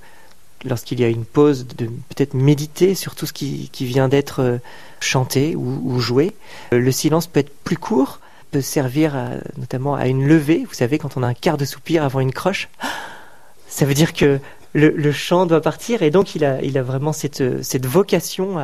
lorsqu'il 0.64 0.98
y 0.98 1.04
a 1.04 1.08
une 1.08 1.24
pause, 1.24 1.68
de 1.78 1.86
peut-être 1.86 2.34
méditer 2.34 2.96
sur 2.96 3.14
tout 3.14 3.26
ce 3.26 3.32
qui, 3.32 3.68
qui 3.70 3.84
vient 3.84 4.08
d'être 4.08 4.58
chanté 4.98 5.54
ou 5.54 6.00
joué. 6.00 6.32
Le 6.72 6.90
silence 6.90 7.28
peut 7.28 7.40
être 7.40 7.52
plus 7.62 7.76
court, 7.76 8.18
servir 8.60 9.16
à, 9.16 9.30
notamment 9.56 9.94
à 9.94 10.06
une 10.06 10.26
levée. 10.26 10.64
Vous 10.66 10.74
savez, 10.74 10.98
quand 10.98 11.16
on 11.16 11.22
a 11.22 11.26
un 11.26 11.34
quart 11.34 11.56
de 11.56 11.64
soupir 11.64 12.04
avant 12.04 12.20
une 12.20 12.32
croche, 12.32 12.68
ça 13.68 13.84
veut 13.84 13.94
dire 13.94 14.12
que 14.12 14.40
le, 14.72 15.12
chant 15.12 15.46
doit 15.46 15.60
partir 15.60 16.02
et 16.02 16.10
donc 16.10 16.34
il 16.34 16.44
a, 16.44 16.82
vraiment 16.82 17.12
cette, 17.12 17.86
vocation 17.86 18.58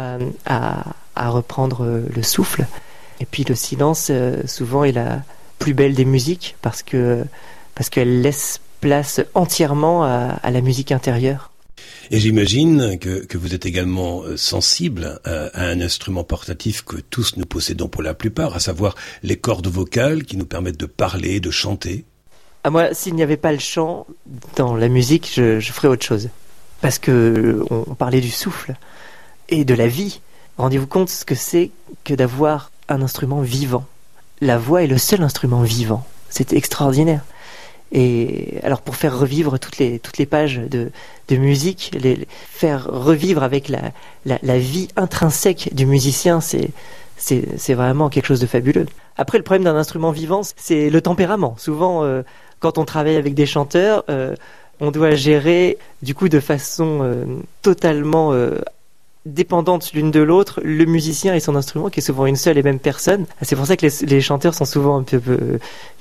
à, 0.47 1.31
reprendre 1.31 2.03
le 2.15 2.23
souffle. 2.23 2.67
Et 3.21 3.27
puis 3.27 3.45
le 3.45 3.55
silence, 3.55 4.11
souvent, 4.47 4.83
est 4.83 4.93
la 4.93 5.23
plus 5.61 5.73
belle 5.73 5.95
des 5.95 6.05
musiques 6.05 6.57
parce 6.63 6.83
que 6.83 7.25
parce 7.77 7.91
qu'elle 7.91 8.23
laisse 8.23 8.61
place 8.81 9.21
entièrement 9.35 10.03
à 10.05 10.51
la 10.51 10.61
musique 10.61 10.91
intérieure. 10.91 11.50
Et 12.13 12.19
j'imagine 12.19 12.99
que, 12.99 13.25
que, 13.25 13.39
vous 13.39 13.55
êtes 13.55 13.67
également 13.67 14.25
euh, 14.25 14.37
sensible 14.37 15.21
à, 15.25 15.51
un 15.55 15.81
instrument 15.81 16.25
portatif 16.25 16.83
que 16.83 16.97
tous 16.97 17.37
nous 17.37 17.47
possédons 17.47 17.87
pour 17.87 18.03
la 18.03 18.15
plupart, 18.15 18.57
à 18.57 18.61
savoir 18.61 18.97
les 19.23 19.37
cordes 19.37 19.69
vocales 19.69 20.25
qui 20.25 20.37
nous 20.37 20.45
permettent 20.45 20.81
de 20.81 20.87
parler, 20.87 21.39
de 21.39 21.53
chanter. 21.53 22.05
À 22.63 22.69
ah, 22.69 22.71
moi, 22.71 22.95
s'il 22.95 23.15
n'y 23.15 23.23
avait 23.23 23.37
pas 23.37 23.53
le 23.53 23.61
chant 23.61 24.09
dans 24.57 24.75
la 24.75 24.89
musique, 24.89 25.31
je, 25.33 25.61
je 25.61 25.73
ferais 25.73 25.87
autre 25.87 26.05
chose. 26.05 26.31
Parce 26.81 26.99
que 26.99 27.65
on 27.71 27.95
parlait 27.95 28.21
du 28.21 28.31
souffle 28.31 28.75
et 29.49 29.65
de 29.65 29.75
la 29.75 29.87
vie. 29.87 30.21
Rendez-vous 30.59 30.89
compte 30.89 31.11
ce 31.11 31.25
que 31.25 31.35
c'est 31.35 31.71
que 32.05 32.15
d'avoir 32.15 32.73
un 32.89 33.03
instrument 33.03 33.41
vivant. 33.41 33.85
La 34.41 34.59
voix 34.59 34.83
est 34.83 34.89
le 34.89 34.99
seul 34.99 35.23
instrument 35.23 35.63
vivant. 35.63 36.05
C'est 36.29 36.53
extraordinaire. 36.55 37.23
Et 37.93 38.59
alors 38.63 38.83
pour 38.83 38.97
faire 38.97 39.19
revivre 39.19 39.59
toutes 39.59 39.79
les, 39.79 39.99
toutes 39.99 40.19
les 40.19 40.27
pages 40.27 40.59
de, 40.59 40.91
de 41.29 41.37
musique, 41.37 41.91
les, 42.01 42.27
faire 42.31 42.87
revivre 42.87 43.43
avec 43.43 43.69
la, 43.69 43.91
la, 44.25 44.59
vie 44.59 44.89
intrinsèque 44.97 45.71
du 45.75 45.87
musicien, 45.87 46.41
c'est, 46.41 46.71
c'est, 47.17 47.75
vraiment 47.75 48.09
quelque 48.09 48.27
chose 48.27 48.41
de 48.41 48.47
fabuleux. 48.47 48.87
Après, 49.17 49.39
le 49.39 49.45
problème 49.45 49.65
d'un 49.65 49.77
instrument 49.77 50.13
vivant, 50.13 50.43
c'est 50.57 50.89
le 50.89 51.01
tempérament. 51.01 51.55
Souvent, 51.59 52.05
euh, 52.05 52.23
quand 52.61 52.79
on 52.79 52.85
travaille 52.85 53.17
avec 53.17 53.35
des 53.35 53.47
chanteurs, 53.47 54.05
euh, 54.09 54.35
on 54.81 54.91
doit 54.91 55.15
gérer 55.15 55.77
du 56.03 56.15
coup 56.15 56.29
de 56.29 56.41
façon 56.41 57.01
euh, 57.03 57.25
totalement 57.63 58.33
dépendantes 59.27 59.93
l'une 59.93 60.11
de 60.11 60.21
l'autre, 60.21 60.61
le 60.65 60.87
musicien 60.87 61.35
et 61.35 61.41
son 61.41 61.55
instrument, 61.55 61.91
qui 61.91 62.01
est 62.01 62.03
souvent 62.03 62.25
une 62.25 62.37
seule 62.37 62.57
et 62.57 62.63
même 62.63 62.79
personne. 62.79 63.27
C'est 63.43 63.55
pour 63.55 63.67
ça 63.67 63.77
que 63.77 63.87
les, 64.07 64.21
chanteurs 64.21 64.55
sont 64.55 64.65
souvent 64.65 64.99
un 64.99 65.03
peu, 65.03 65.21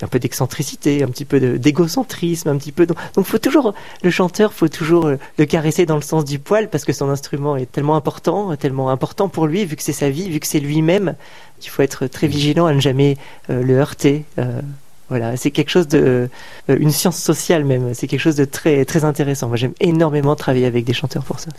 un 0.01 0.07
peu 0.07 0.19
d'excentricité, 0.19 1.03
un 1.03 1.07
petit 1.07 1.25
peu 1.25 1.57
d'égocentrisme, 1.57 2.47
un 2.47 2.57
petit 2.57 2.71
peu. 2.71 2.85
Donc, 2.85 2.97
il 3.17 3.23
faut 3.23 3.37
toujours 3.37 3.73
le 4.03 4.09
chanteur, 4.09 4.53
faut 4.53 4.69
toujours 4.69 5.07
euh, 5.07 5.17
le 5.37 5.45
caresser 5.45 5.85
dans 5.85 5.97
le 5.97 6.01
sens 6.01 6.23
du 6.23 6.39
poil 6.39 6.69
parce 6.69 6.85
que 6.85 6.93
son 6.93 7.09
instrument 7.09 7.57
est 7.57 7.69
tellement 7.69 7.97
important, 7.97 8.55
tellement 8.55 8.89
important 8.89 9.27
pour 9.27 9.47
lui, 9.47 9.65
vu 9.65 9.75
que 9.75 9.83
c'est 9.83 9.93
sa 9.93 10.09
vie, 10.09 10.29
vu 10.29 10.39
que 10.39 10.47
c'est 10.47 10.61
lui-même. 10.61 11.15
Il 11.61 11.69
faut 11.69 11.81
être 11.81 12.07
très 12.07 12.27
vigilant 12.27 12.67
à 12.67 12.73
ne 12.73 12.79
jamais 12.79 13.17
euh, 13.49 13.61
le 13.61 13.77
heurter. 13.77 14.23
Euh, 14.37 14.61
voilà, 15.09 15.35
c'est 15.35 15.51
quelque 15.51 15.69
chose 15.69 15.87
de, 15.87 16.29
une 16.69 16.91
science 16.91 17.17
sociale 17.17 17.65
même. 17.65 17.93
C'est 17.95 18.07
quelque 18.07 18.19
chose 18.19 18.35
de 18.35 18.45
très 18.45 18.85
très 18.85 19.03
intéressant. 19.03 19.47
Moi, 19.47 19.57
j'aime 19.57 19.73
énormément 19.81 20.35
travailler 20.35 20.67
avec 20.67 20.85
des 20.85 20.93
chanteurs 20.93 21.23
pour 21.23 21.39
ça. 21.39 21.49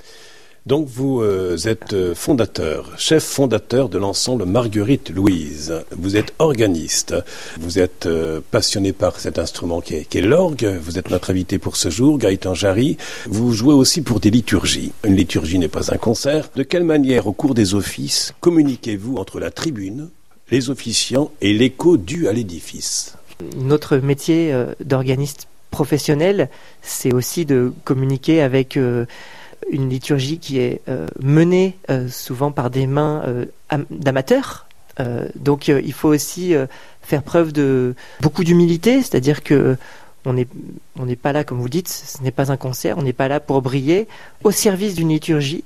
Donc 0.67 0.89
vous 0.89 1.23
euh, 1.23 1.57
êtes 1.65 1.95
euh, 1.95 2.15
fondateur, 2.15 2.93
chef 2.99 3.25
fondateur 3.25 3.89
de 3.89 3.97
l'ensemble 3.97 4.45
Marguerite 4.45 5.09
Louise. 5.09 5.75
Vous 5.91 6.17
êtes 6.17 6.35
organiste. 6.39 7.15
Vous 7.59 7.79
êtes 7.79 8.05
euh, 8.05 8.41
passionné 8.51 8.93
par 8.93 9.19
cet 9.19 9.39
instrument 9.39 9.81
qui 9.81 9.95
est, 9.95 10.21
l'orgue. 10.21 10.79
Vous 10.83 10.99
êtes 10.99 11.11
notre 11.11 11.31
invité 11.31 11.59
pour 11.59 11.77
ce 11.77 11.89
jour, 11.89 12.19
Gaëtan 12.19 12.53
Jarry. 12.53 12.99
Vous 13.27 13.55
jouez 13.55 13.73
aussi 13.73 14.03
pour 14.03 14.21
des 14.21 14.31
liturgies. 14.31 14.93
Une 15.03 15.17
liturgie 15.17 15.59
n'est 15.59 15.69
pas 15.69 15.95
un 15.95 15.97
concert. 15.97 16.51
De 16.55 16.63
quelle 16.63 16.85
manière, 16.85 17.27
au 17.27 17.33
cours 17.33 17.55
des 17.55 17.75
offices, 17.75 18.35
communiquez-vous 18.41 19.17
entre 19.17 19.41
la 19.41 19.51
tribune, 19.51 20.11
les 20.51 20.69
officiants 20.69 21.31
et 21.41 21.55
l'écho 21.55 21.97
dû 21.97 22.29
à 22.29 22.33
l'édifice? 22.35 23.17
Notre 23.57 23.97
métier 23.97 24.55
d'organiste 24.85 25.49
professionnel, 25.71 26.51
c'est 26.83 27.15
aussi 27.15 27.47
de 27.47 27.73
communiquer 27.85 28.43
avec 28.43 28.79
une 29.71 29.89
liturgie 29.89 30.39
qui 30.39 30.59
est 30.59 30.81
euh, 30.89 31.07
menée 31.21 31.77
euh, 31.91 32.09
souvent 32.09 32.53
par 32.53 32.71
des 32.71 32.87
mains 32.87 33.23
euh, 33.27 33.45
d'amateurs. 33.91 34.67
donc 35.35 35.69
il 35.69 35.93
faut 35.95 36.11
aussi 36.11 36.53
faire 37.01 37.23
preuve 37.23 37.53
de 37.53 37.95
beaucoup 38.21 38.45
d'humilité, 38.45 39.01
c'est-à-dire 39.01 39.43
que 39.43 39.79
on 40.27 40.35
n'est 40.35 41.17
pas 41.17 41.33
là, 41.33 41.43
comme 41.45 41.59
vous 41.59 41.71
dites, 41.71 41.89
ce 41.89 42.23
n'est 42.23 42.33
pas 42.33 42.53
un 42.53 42.59
concert, 42.59 42.99
on 42.99 43.03
n'est 43.03 43.15
pas 43.15 43.29
là 43.29 43.41
pour 43.41 43.63
briller, 43.63 44.09
au 44.45 44.51
service 44.51 44.95
d'une 44.95 45.09
liturgie. 45.09 45.65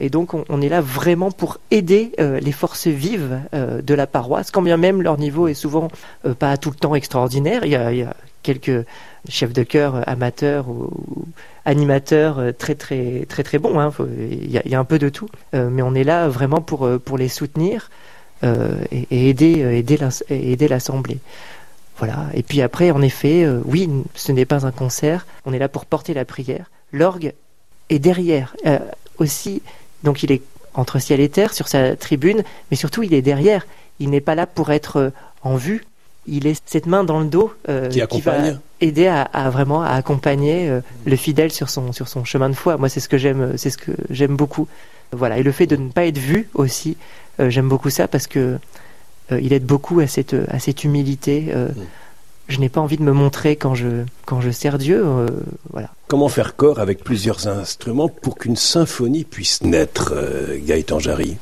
Et 0.00 0.08
donc 0.08 0.32
on, 0.32 0.62
est 0.62 0.70
là 0.70 0.80
vraiment 0.80 1.30
pour 1.30 1.58
aider 1.70 2.12
les 2.18 2.52
forces 2.52 2.86
vives 2.86 3.40
de 3.52 3.94
la 3.94 4.06
paroisse, 4.06 4.50
quand 4.50 4.62
bien 4.62 4.78
même 4.78 5.02
leur 5.02 5.18
niveau 5.18 5.48
est 5.48 5.60
souvent 5.64 5.90
pas 6.38 6.56
tout 6.56 6.70
le 6.70 6.76
temps 6.76 6.94
extraordinaire. 6.94 7.66
Il 7.66 7.72
y 7.72 7.76
a 7.76 8.14
quelques 8.42 8.86
chefs 9.28 9.52
de 9.52 9.62
chœur 9.62 10.06
amateurs 10.08 10.68
ou, 10.68 10.90
animateurs 11.64 12.38
euh, 12.38 12.52
très 12.52 12.74
très 12.74 13.26
très 13.28 13.42
très 13.42 13.58
bons. 13.58 13.78
Hein. 13.78 13.92
Il 14.18 14.50
y, 14.50 14.74
a 14.74 14.78
un 14.78 14.84
peu 14.84 14.98
de 14.98 15.08
tout, 15.08 15.28
euh, 15.54 15.68
mais 15.70 15.82
on 15.82 15.94
est 15.94 16.04
là 16.04 16.28
vraiment 16.28 16.60
pour 16.60 16.86
euh, 16.86 16.98
pour 16.98 17.18
les 17.18 17.28
soutenir 17.28 17.90
et, 18.42 19.28
aider 19.28 19.60
aider 19.60 19.98
aider 20.30 20.66
l'assemblée. 20.66 21.18
Voilà. 21.98 22.26
Et 22.34 22.42
puis 22.42 22.60
après, 22.60 22.90
en 22.90 23.00
effet, 23.00 23.46
oui, 23.64 23.88
ce 24.16 24.32
n'est 24.32 24.46
pas 24.46 24.66
un 24.66 24.72
concert. 24.72 25.26
On 25.46 25.52
est 25.52 25.60
là 25.60 25.68
pour 25.68 25.86
porter 25.86 26.12
la 26.12 26.24
prière. 26.24 26.68
L'orgue 26.90 27.34
est 27.88 28.00
derrière 28.00 28.56
aussi. 29.18 29.62
Donc 30.02 30.24
il 30.24 30.32
est 30.32 30.42
entre 30.74 30.98
ciel 30.98 31.20
et 31.20 31.28
terre 31.28 31.54
sur 31.54 31.68
sa 31.68 31.94
tribune, 31.94 32.42
mais 32.72 32.76
surtout 32.76 33.04
il 33.04 33.14
est 33.14 33.22
derrière. 33.22 33.64
Il 34.00 34.10
n'est 34.10 34.20
pas 34.20 34.34
là 34.34 34.48
pour 34.48 34.72
être 34.72 35.12
en 35.42 35.54
vue, 35.54 35.84
il 36.26 36.46
est 36.46 36.60
cette 36.66 36.86
main 36.86 37.04
dans 37.04 37.20
le 37.20 37.26
dos 37.26 37.52
euh, 37.68 37.88
qui, 37.88 38.20
va 38.20 38.36
aider 38.80 39.06
à, 39.06 39.50
vraiment 39.50 39.82
à 39.82 39.90
accompagner 39.90 40.68
euh, 40.68 40.80
le 41.04 41.16
fidèle 41.16 41.50
sur 41.50 41.68
son 41.68 41.92
sur 41.92 42.08
son 42.08 42.24
chemin 42.24 42.48
de 42.48 42.54
foi. 42.54 42.76
Moi, 42.76 42.88
c'est 42.88 43.00
ce 43.00 43.08
que 43.08 43.18
j'aime, 43.18 43.56
c'est 43.56 43.70
ce 43.70 43.78
que 43.78 43.92
j'aime 44.10 44.36
beaucoup. 44.36 44.68
Voilà, 45.12 45.38
et 45.38 45.42
le 45.42 45.52
fait 45.52 45.66
de 45.66 45.76
ne 45.76 45.90
pas 45.90 46.06
être 46.06 46.18
vu 46.18 46.48
aussi, 46.54 46.96
euh, 47.40 47.50
j'aime 47.50 47.68
beaucoup 47.68 47.90
ça 47.90 48.08
parce 48.08 48.26
que 48.26 48.58
il 49.30 49.54
aide 49.54 49.64
beaucoup 49.64 50.00
à 50.00 50.06
cette 50.06 50.36
à 50.48 50.58
cette 50.58 50.84
humilité. 50.84 51.54
Mm. 51.54 51.68
Je 52.48 52.60
n'ai 52.60 52.68
pas 52.68 52.82
envie 52.82 52.98
de 52.98 53.02
me 53.02 53.12
montrer 53.12 53.56
quand 53.56 53.74
je 53.74 54.04
quand 54.26 54.42
je 54.42 54.50
sers 54.50 54.76
Dieu. 54.76 55.06
voilà. 55.72 55.88
Comment 56.08 56.28
faire 56.28 56.54
corps 56.54 56.80
avec 56.80 57.02
plusieurs 57.02 57.48
instruments 57.48 58.08
pour 58.08 58.36
qu'une 58.36 58.56
symphonie 58.56 59.24
puisse 59.24 59.62
naître, 59.62 60.12
Gaëtan 60.66 60.98
Jarry? 60.98 61.38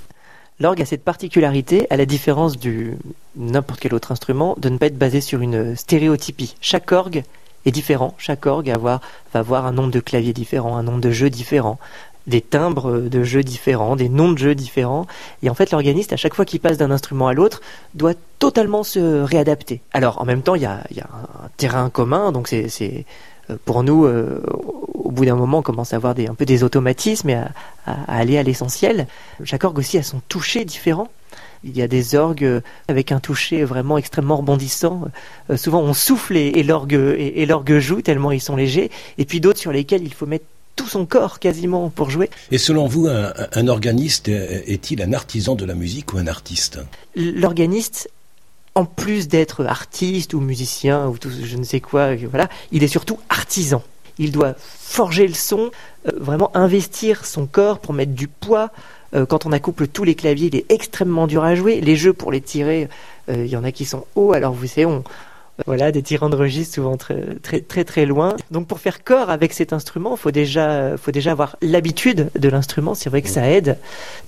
L'orgue 0.61 0.83
a 0.83 0.85
cette 0.85 1.05
particularité, 1.05 1.87
à 1.89 1.97
la 1.97 2.05
différence 2.05 2.59
du 2.59 2.95
n'importe 3.35 3.81
quel 3.81 3.95
autre 3.95 4.13
instrument, 4.13 4.55
de 4.59 4.69
ne 4.69 4.77
pas 4.77 4.87
être 4.87 4.99
basé 4.99 5.23
sur 5.23 5.41
une 5.41 5.75
stéréotypie. 5.75 6.55
Chaque 6.61 6.93
orgue 6.93 7.25
est 7.65 7.71
différent, 7.71 8.15
chaque 8.19 8.45
orgue 8.45 8.71
va 8.79 9.01
avoir 9.33 9.65
un 9.65 9.73
nombre 9.73 9.91
de 9.91 10.01
claviers 10.01 10.35
différent, 10.35 10.77
un 10.77 10.83
nombre 10.83 11.01
de 11.01 11.11
jeux 11.11 11.31
différents, 11.31 11.79
des 12.27 12.43
timbres 12.43 12.99
de 13.01 13.23
jeux 13.23 13.43
différents, 13.43 13.97
des 13.97 14.11
noms 14.11 14.33
de 14.33 14.39
jeux 14.39 14.55
différents. 14.55 15.07
Et 15.43 15.49
en 15.49 15.55
fait, 15.55 15.71
l'organiste, 15.71 16.13
à 16.13 16.17
chaque 16.17 16.35
fois 16.35 16.45
qu'il 16.45 16.61
passe 16.61 16.77
d'un 16.77 16.91
instrument 16.91 17.29
à 17.29 17.33
l'autre, 17.33 17.63
doit 17.95 18.15
totalement 18.39 18.83
se 18.83 19.23
réadapter. 19.23 19.81
Alors, 19.93 20.21
en 20.21 20.27
même 20.27 20.43
temps, 20.43 20.55
il 20.55 20.63
y 20.63 20.67
a, 20.67 20.85
un 21.03 21.49
terrain 21.57 21.89
commun, 21.89 22.33
donc 22.33 22.49
c'est 22.49 23.07
euh, 23.51 23.57
pour 23.65 23.83
nous, 23.83 24.05
euh, 24.05 24.43
au 25.11 25.13
bout 25.13 25.25
d'un 25.25 25.35
moment, 25.35 25.59
on 25.59 25.63
commence 25.63 25.93
à 25.93 25.97
avoir 25.97 26.15
des, 26.15 26.29
un 26.29 26.35
peu 26.35 26.47
des 26.47 26.63
automatismes 26.63 27.31
et 27.31 27.35
à, 27.35 27.51
aller 28.07 28.39
à 28.39 28.43
l'essentiel. 28.43 29.07
Chaque 29.45 29.65
orgue 29.65 29.79
aussi 29.79 29.99
a 29.99 30.03
son 30.03 30.21
toucher 30.29 30.65
différent. 30.65 31.09
Il 31.65 31.77
y 31.77 31.83
a 31.83 31.89
des 31.89 32.15
orgues 32.15 32.63
avec 32.89 33.13
un 33.13 33.21
toucher 33.21 33.65
vraiment 33.65 33.99
extrêmement 33.99 34.37
rebondissant. 34.37 35.03
Euh, 35.51 35.57
souvent, 35.57 35.81
on 35.81 35.93
souffle 35.93 36.37
et, 36.37 36.63
l'orgue 36.63 36.95
et, 36.95 37.45
l'orgue 37.45 37.79
joue 37.79 38.01
tellement 38.01 38.31
ils 38.31 38.41
sont 38.41 38.57
légers. 38.57 38.91
Et 39.19 39.25
puis 39.25 39.41
d'autres 39.41 39.59
sur 39.59 39.73
lesquels 39.73 40.03
il 40.05 40.15
faut 40.15 40.27
mettre 40.27 40.47
tout 40.77 40.87
son 40.87 41.05
corps 41.05 41.41
quasiment 41.41 41.91
pour 41.91 42.09
jouer. 42.09 42.31
Et 42.51 42.59
selon 42.59 42.87
vous, 42.87 43.09
un 43.09 43.69
organiste 43.69 44.29
est-il 44.29 45.03
un 45.03 45.13
artisan 45.13 45.57
de 45.57 45.65
la 45.65 45.75
musique 45.75 46.15
ou 46.15 46.19
un 46.19 46.29
artiste? 46.29 46.79
L'organiste 47.17 48.09
en 48.75 48.85
plus 48.85 49.29
d'être 49.29 49.65
artiste 49.67 50.33
ou 50.33 50.41
musicien 50.41 51.09
ou 51.09 51.19
tout, 51.19 51.31
je 51.31 51.57
ne 51.57 51.65
sais 51.65 51.81
quoi, 51.81 52.15
voilà, 52.17 52.49
il 52.73 52.83
est 52.83 52.89
surtout 52.89 53.19
artisan. 53.29 53.83
Il 54.21 54.33
doit 54.33 54.55
forger 54.59 55.27
le 55.27 55.35
son, 55.35 55.71
euh, 56.07 56.13
vraiment 56.17 56.55
investir 56.55 57.25
son 57.25 57.47
corps 57.47 57.79
pour 57.79 57.95
mettre 57.95 58.13
du 58.13 58.29
poids. 58.29 58.71
Euh, 59.15 59.25
quand 59.25 59.47
on 59.47 59.53
accouple 59.53 59.89
tous 59.89 60.05
les 60.05 60.15
claviers, 60.15 60.49
il 60.49 60.57
est 60.57 60.71
extrêmement 60.71 61.27
dur 61.27 61.43
à 61.43 61.55
jouer. 61.55 61.81
Les 61.81 61.97
jeux 61.97 62.13
pour 62.13 62.31
les 62.31 62.43
tirer, 62.43 62.89
euh, 63.31 63.45
il 63.47 63.51
y 63.51 63.57
en 63.57 63.65
a 63.65 63.73
qui 63.73 63.87
sont 63.87 64.05
hauts. 64.17 64.35
Alors 64.35 64.53
vous 64.53 64.67
savez, 64.67 64.85
on, 64.85 65.03
voilà, 65.67 65.91
des 65.91 66.03
tirants 66.03 66.29
de 66.29 66.37
registre 66.37 66.75
souvent 66.75 66.99
très, 66.99 67.39
très 67.67 67.85
très 67.85 68.05
loin. 68.05 68.37
Donc 68.51 68.67
pour 68.67 68.79
faire 68.79 69.03
corps 69.03 69.31
avec 69.31 69.55
cet 69.55 69.73
instrument, 69.73 70.17
faut 70.17 70.31
déjà 70.31 70.99
faut 70.99 71.13
déjà 71.13 71.33
avoir 71.33 71.57
l'habitude 71.63 72.31
de 72.39 72.49
l'instrument. 72.51 72.95
C'est 72.95 73.09
vrai 73.09 73.23
que 73.23 73.31
ça 73.31 73.49
aide. 73.49 73.79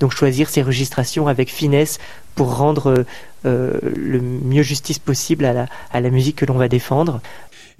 Donc 0.00 0.12
choisir 0.12 0.48
ses 0.48 0.62
registrations 0.62 1.28
avec 1.28 1.50
finesse 1.50 1.98
pour 2.34 2.56
rendre 2.56 3.04
le 3.44 4.20
mieux 4.20 4.62
justice 4.62 4.98
possible 4.98 5.44
à 5.44 5.52
la, 5.52 5.66
à 5.90 6.00
la 6.00 6.10
musique 6.10 6.36
que 6.36 6.46
l'on 6.46 6.54
va 6.54 6.68
défendre. 6.68 7.20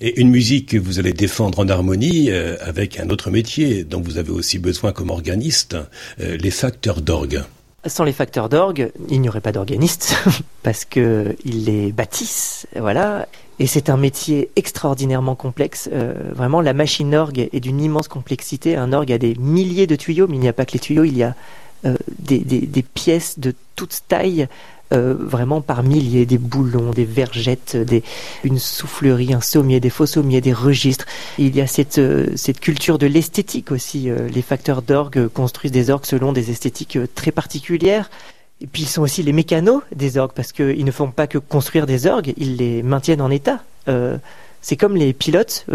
Et 0.01 0.21
une 0.21 0.31
musique 0.31 0.71
que 0.71 0.77
vous 0.77 0.99
allez 0.99 1.13
défendre 1.13 1.59
en 1.61 1.69
harmonie 1.69 2.31
euh, 2.31 2.57
avec 2.61 2.99
un 2.99 3.09
autre 3.11 3.31
métier 3.31 3.85
dont 3.85 4.01
vous 4.01 4.19
avez 4.19 4.31
aussi 4.31 4.59
besoin 4.59 4.93
comme 4.93 5.11
organiste, 5.11 5.77
euh, 6.21 6.37
les 6.37 6.51
facteurs 6.51 7.01
d'orgue. 7.01 7.43
Sans 7.87 8.05
les 8.05 8.13
facteurs 8.13 8.49
d'orgue, 8.49 8.93
il 9.09 9.21
n'y 9.21 9.29
aurait 9.29 9.41
pas 9.41 9.53
d'organiste 9.53 10.17
parce 10.63 10.85
que 10.85 11.37
ils 11.45 11.65
les 11.65 11.93
bâtissent, 11.93 12.67
voilà. 12.79 13.27
Et 13.59 13.67
c'est 13.67 13.91
un 13.91 13.97
métier 13.97 14.51
extraordinairement 14.57 15.35
complexe. 15.35 15.89
Euh, 15.93 16.15
vraiment, 16.35 16.61
la 16.61 16.75
machine 16.75 17.15
orgue 17.15 17.49
est 17.53 17.61
d'une 17.61 17.81
immense 17.81 18.09
complexité. 18.09 18.77
Un 18.77 18.93
orgue 18.93 19.13
a 19.13 19.19
des 19.19 19.35
milliers 19.35 19.87
de 19.87 19.97
tuyaux, 19.97 20.27
mais 20.29 20.37
il 20.37 20.41
n'y 20.41 20.49
a 20.49 20.53
pas 20.53 20.65
que 20.65 20.73
les 20.73 20.79
tuyaux. 20.79 21.05
Il 21.05 21.17
y 21.17 21.23
a 21.23 21.35
des, 22.21 22.39
des, 22.39 22.83
pièces 22.83 23.41
de 23.41 23.53
toute 23.75 24.03
taille 24.07 24.47
euh, 24.93 25.15
vraiment 25.19 25.61
par 25.61 25.83
milliers, 25.83 26.27
des 26.27 26.39
boulons, 26.39 26.91
des 26.91 27.05
vergettes, 27.05 27.77
des, 27.77 28.03
une 28.45 28.59
soufflerie, 28.59 29.33
un 29.33 29.41
sommier, 29.41 29.81
des 29.81 29.91
faux 29.91 30.07
sommiers, 30.07 30.41
des 30.41 30.53
registres. 30.53 31.07
il 31.39 31.57
y 31.57 31.61
a 31.61 31.67
cette, 31.67 31.99
euh, 31.99 32.27
culture 32.61 32.99
de 32.99 33.07
l'esthétique 33.07 33.73
aussi. 33.73 34.11
Euh, 34.11 34.29
les 34.29 34.43
facteurs 34.43 34.83
d'orgue 34.83 35.29
construisent 35.29 35.73
des 35.73 35.89
orgues 35.89 36.05
selon 36.05 36.33
des 36.33 36.51
esthétiques 36.51 36.99
très 37.15 37.31
particulières. 37.31 38.11
Et 38.61 38.67
puis 38.67 38.83
ils 38.83 38.89
sont 38.89 39.03
aussi 39.03 39.23
les 39.23 39.33
mécanos 39.33 39.83
des 39.95 40.19
orgues, 40.19 40.33
parce 40.35 40.53
qu'ils 40.53 40.85
ne 40.85 40.91
font 40.91 41.11
pas 41.11 41.27
que 41.27 41.39
construire 41.39 41.87
des 41.87 42.07
orgues, 42.07 42.35
ils 42.37 42.57
les 42.57 42.83
maintiennent 42.83 43.23
en 43.23 43.31
état. 43.31 43.65
c'est 44.61 44.77
comme 44.77 44.97
les 44.97 45.13
pilotes. 45.13 45.67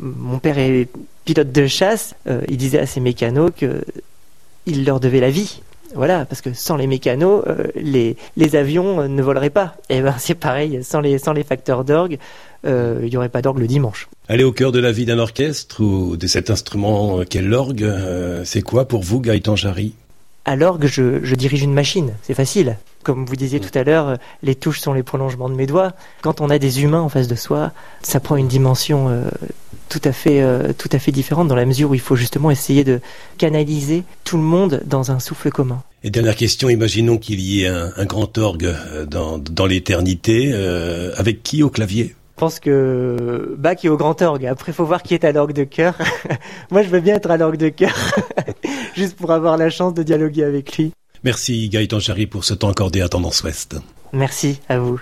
mon 0.00 0.38
père 0.40 0.58
est 0.58 0.88
pilote 1.24 1.52
de 1.52 1.66
chasse. 1.68 2.16
il 2.48 2.56
disait 2.56 2.80
à 2.80 2.86
ses 2.86 2.98
mécanos 2.98 3.52
qu'il 3.56 4.84
leur 4.84 4.98
devait 4.98 5.20
la 5.20 5.30
vie. 5.30 5.60
Voilà, 5.94 6.24
parce 6.24 6.40
que 6.40 6.52
sans 6.52 6.76
les 6.76 6.86
mécanos, 6.86 7.44
euh, 7.46 7.68
les, 7.76 8.16
avions 8.56 9.00
euh, 9.00 9.08
ne 9.08 9.22
voleraient 9.22 9.50
pas. 9.50 9.76
Et 9.88 10.00
ben 10.00 10.14
c'est 10.18 10.34
pareil, 10.34 10.82
sans 10.82 11.00
les, 11.00 11.18
sans 11.18 11.32
les 11.32 11.44
facteurs 11.44 11.84
d'orgue, 11.84 12.18
euh, 12.66 13.00
il 13.02 13.10
n'y 13.10 13.16
aurait 13.16 13.28
pas 13.28 13.42
d'orgue 13.42 13.58
le 13.58 13.66
dimanche. 13.66 14.08
Aller 14.28 14.44
au 14.44 14.52
cœur 14.52 14.72
de 14.72 14.80
la 14.80 14.92
vie 14.92 15.04
d'un 15.04 15.18
orchestre 15.18 15.82
ou 15.82 16.16
de 16.16 16.26
cet 16.26 16.50
instrument 16.50 17.20
qu'est 17.24 17.42
l'orgue, 17.42 17.86
c'est 18.44 18.62
quoi 18.62 18.88
pour 18.88 19.02
vous, 19.02 19.20
Gaëtan 19.20 19.54
Jarry? 19.54 19.94
À 20.44 20.56
l'orgue, 20.56 20.86
je, 20.86 21.24
je, 21.24 21.34
dirige 21.34 21.62
une 21.62 21.72
machine, 21.72 22.12
c'est 22.22 22.34
facile. 22.34 22.76
Comme 23.02 23.26
vous 23.26 23.36
disiez 23.36 23.60
tout 23.60 23.76
à 23.78 23.84
l'heure, 23.84 24.18
les 24.42 24.54
touches 24.54 24.80
sont 24.80 24.92
les 24.92 25.02
prolongements 25.02 25.48
de 25.48 25.54
mes 25.54 25.66
doigts. 25.66 25.92
Quand 26.22 26.40
on 26.40 26.48
a 26.48 26.58
des 26.58 26.82
humains 26.82 27.00
en 27.00 27.08
face 27.08 27.28
de 27.28 27.34
soi, 27.34 27.72
ça 28.02 28.20
prend 28.20 28.36
une 28.36 28.48
dimension 28.48 29.24
tout 29.88 30.00
à 30.04 30.12
fait, 30.12 30.40
euh, 30.42 30.72
tout 30.76 30.88
à 30.92 30.98
fait 30.98 31.12
différente 31.12 31.48
dans 31.48 31.54
la 31.54 31.66
mesure 31.66 31.90
où 31.90 31.94
il 31.94 32.00
faut 32.00 32.16
justement 32.16 32.50
essayer 32.50 32.84
de 32.84 33.00
canaliser 33.38 34.02
tout 34.24 34.36
le 34.36 34.42
monde 34.42 34.82
dans 34.86 35.10
un 35.10 35.20
souffle 35.20 35.50
commun. 35.50 35.82
Et 36.02 36.10
dernière 36.10 36.36
question, 36.36 36.68
imaginons 36.68 37.16
qu'il 37.18 37.40
y 37.40 37.62
ait 37.62 37.68
un, 37.68 38.04
grand 38.04 38.36
orgue 38.38 38.64
euh, 38.64 39.06
dans, 39.06 39.38
dans 39.38 39.66
l'éternité. 39.66 40.50
Euh, 40.52 41.12
avec 41.16 41.42
qui 41.42 41.62
au 41.62 41.70
clavier? 41.70 42.14
Je 42.34 42.40
pense 42.40 42.58
que 42.58 43.54
Bach 43.56 43.84
est 43.84 43.88
au 43.88 43.96
grand 43.96 44.20
orgue. 44.20 44.46
Après, 44.46 44.72
il 44.72 44.74
faut 44.74 44.84
voir 44.84 45.04
qui 45.04 45.14
est 45.14 45.24
à 45.24 45.30
l'orgue 45.30 45.52
de 45.52 45.62
cœur. 45.62 45.96
Moi, 46.72 46.82
je 46.82 46.88
veux 46.88 46.98
bien 46.98 47.14
être 47.14 47.30
à 47.30 47.36
l'orgue 47.36 47.56
de 47.56 47.68
cœur, 47.68 47.94
juste 48.96 49.16
pour 49.16 49.30
avoir 49.30 49.56
la 49.56 49.70
chance 49.70 49.94
de 49.94 50.02
dialoguer 50.02 50.44
avec 50.44 50.76
lui. 50.76 50.92
Merci 51.22 51.68
Gaëtan 51.68 52.00
Jarry 52.00 52.26
pour 52.26 52.44
ce 52.44 52.54
temps 52.54 52.70
accordé 52.70 53.00
à 53.00 53.08
Tendance 53.08 53.42
Ouest. 53.42 53.76
Merci 54.12 54.60
à 54.68 54.78
vous. 54.78 54.92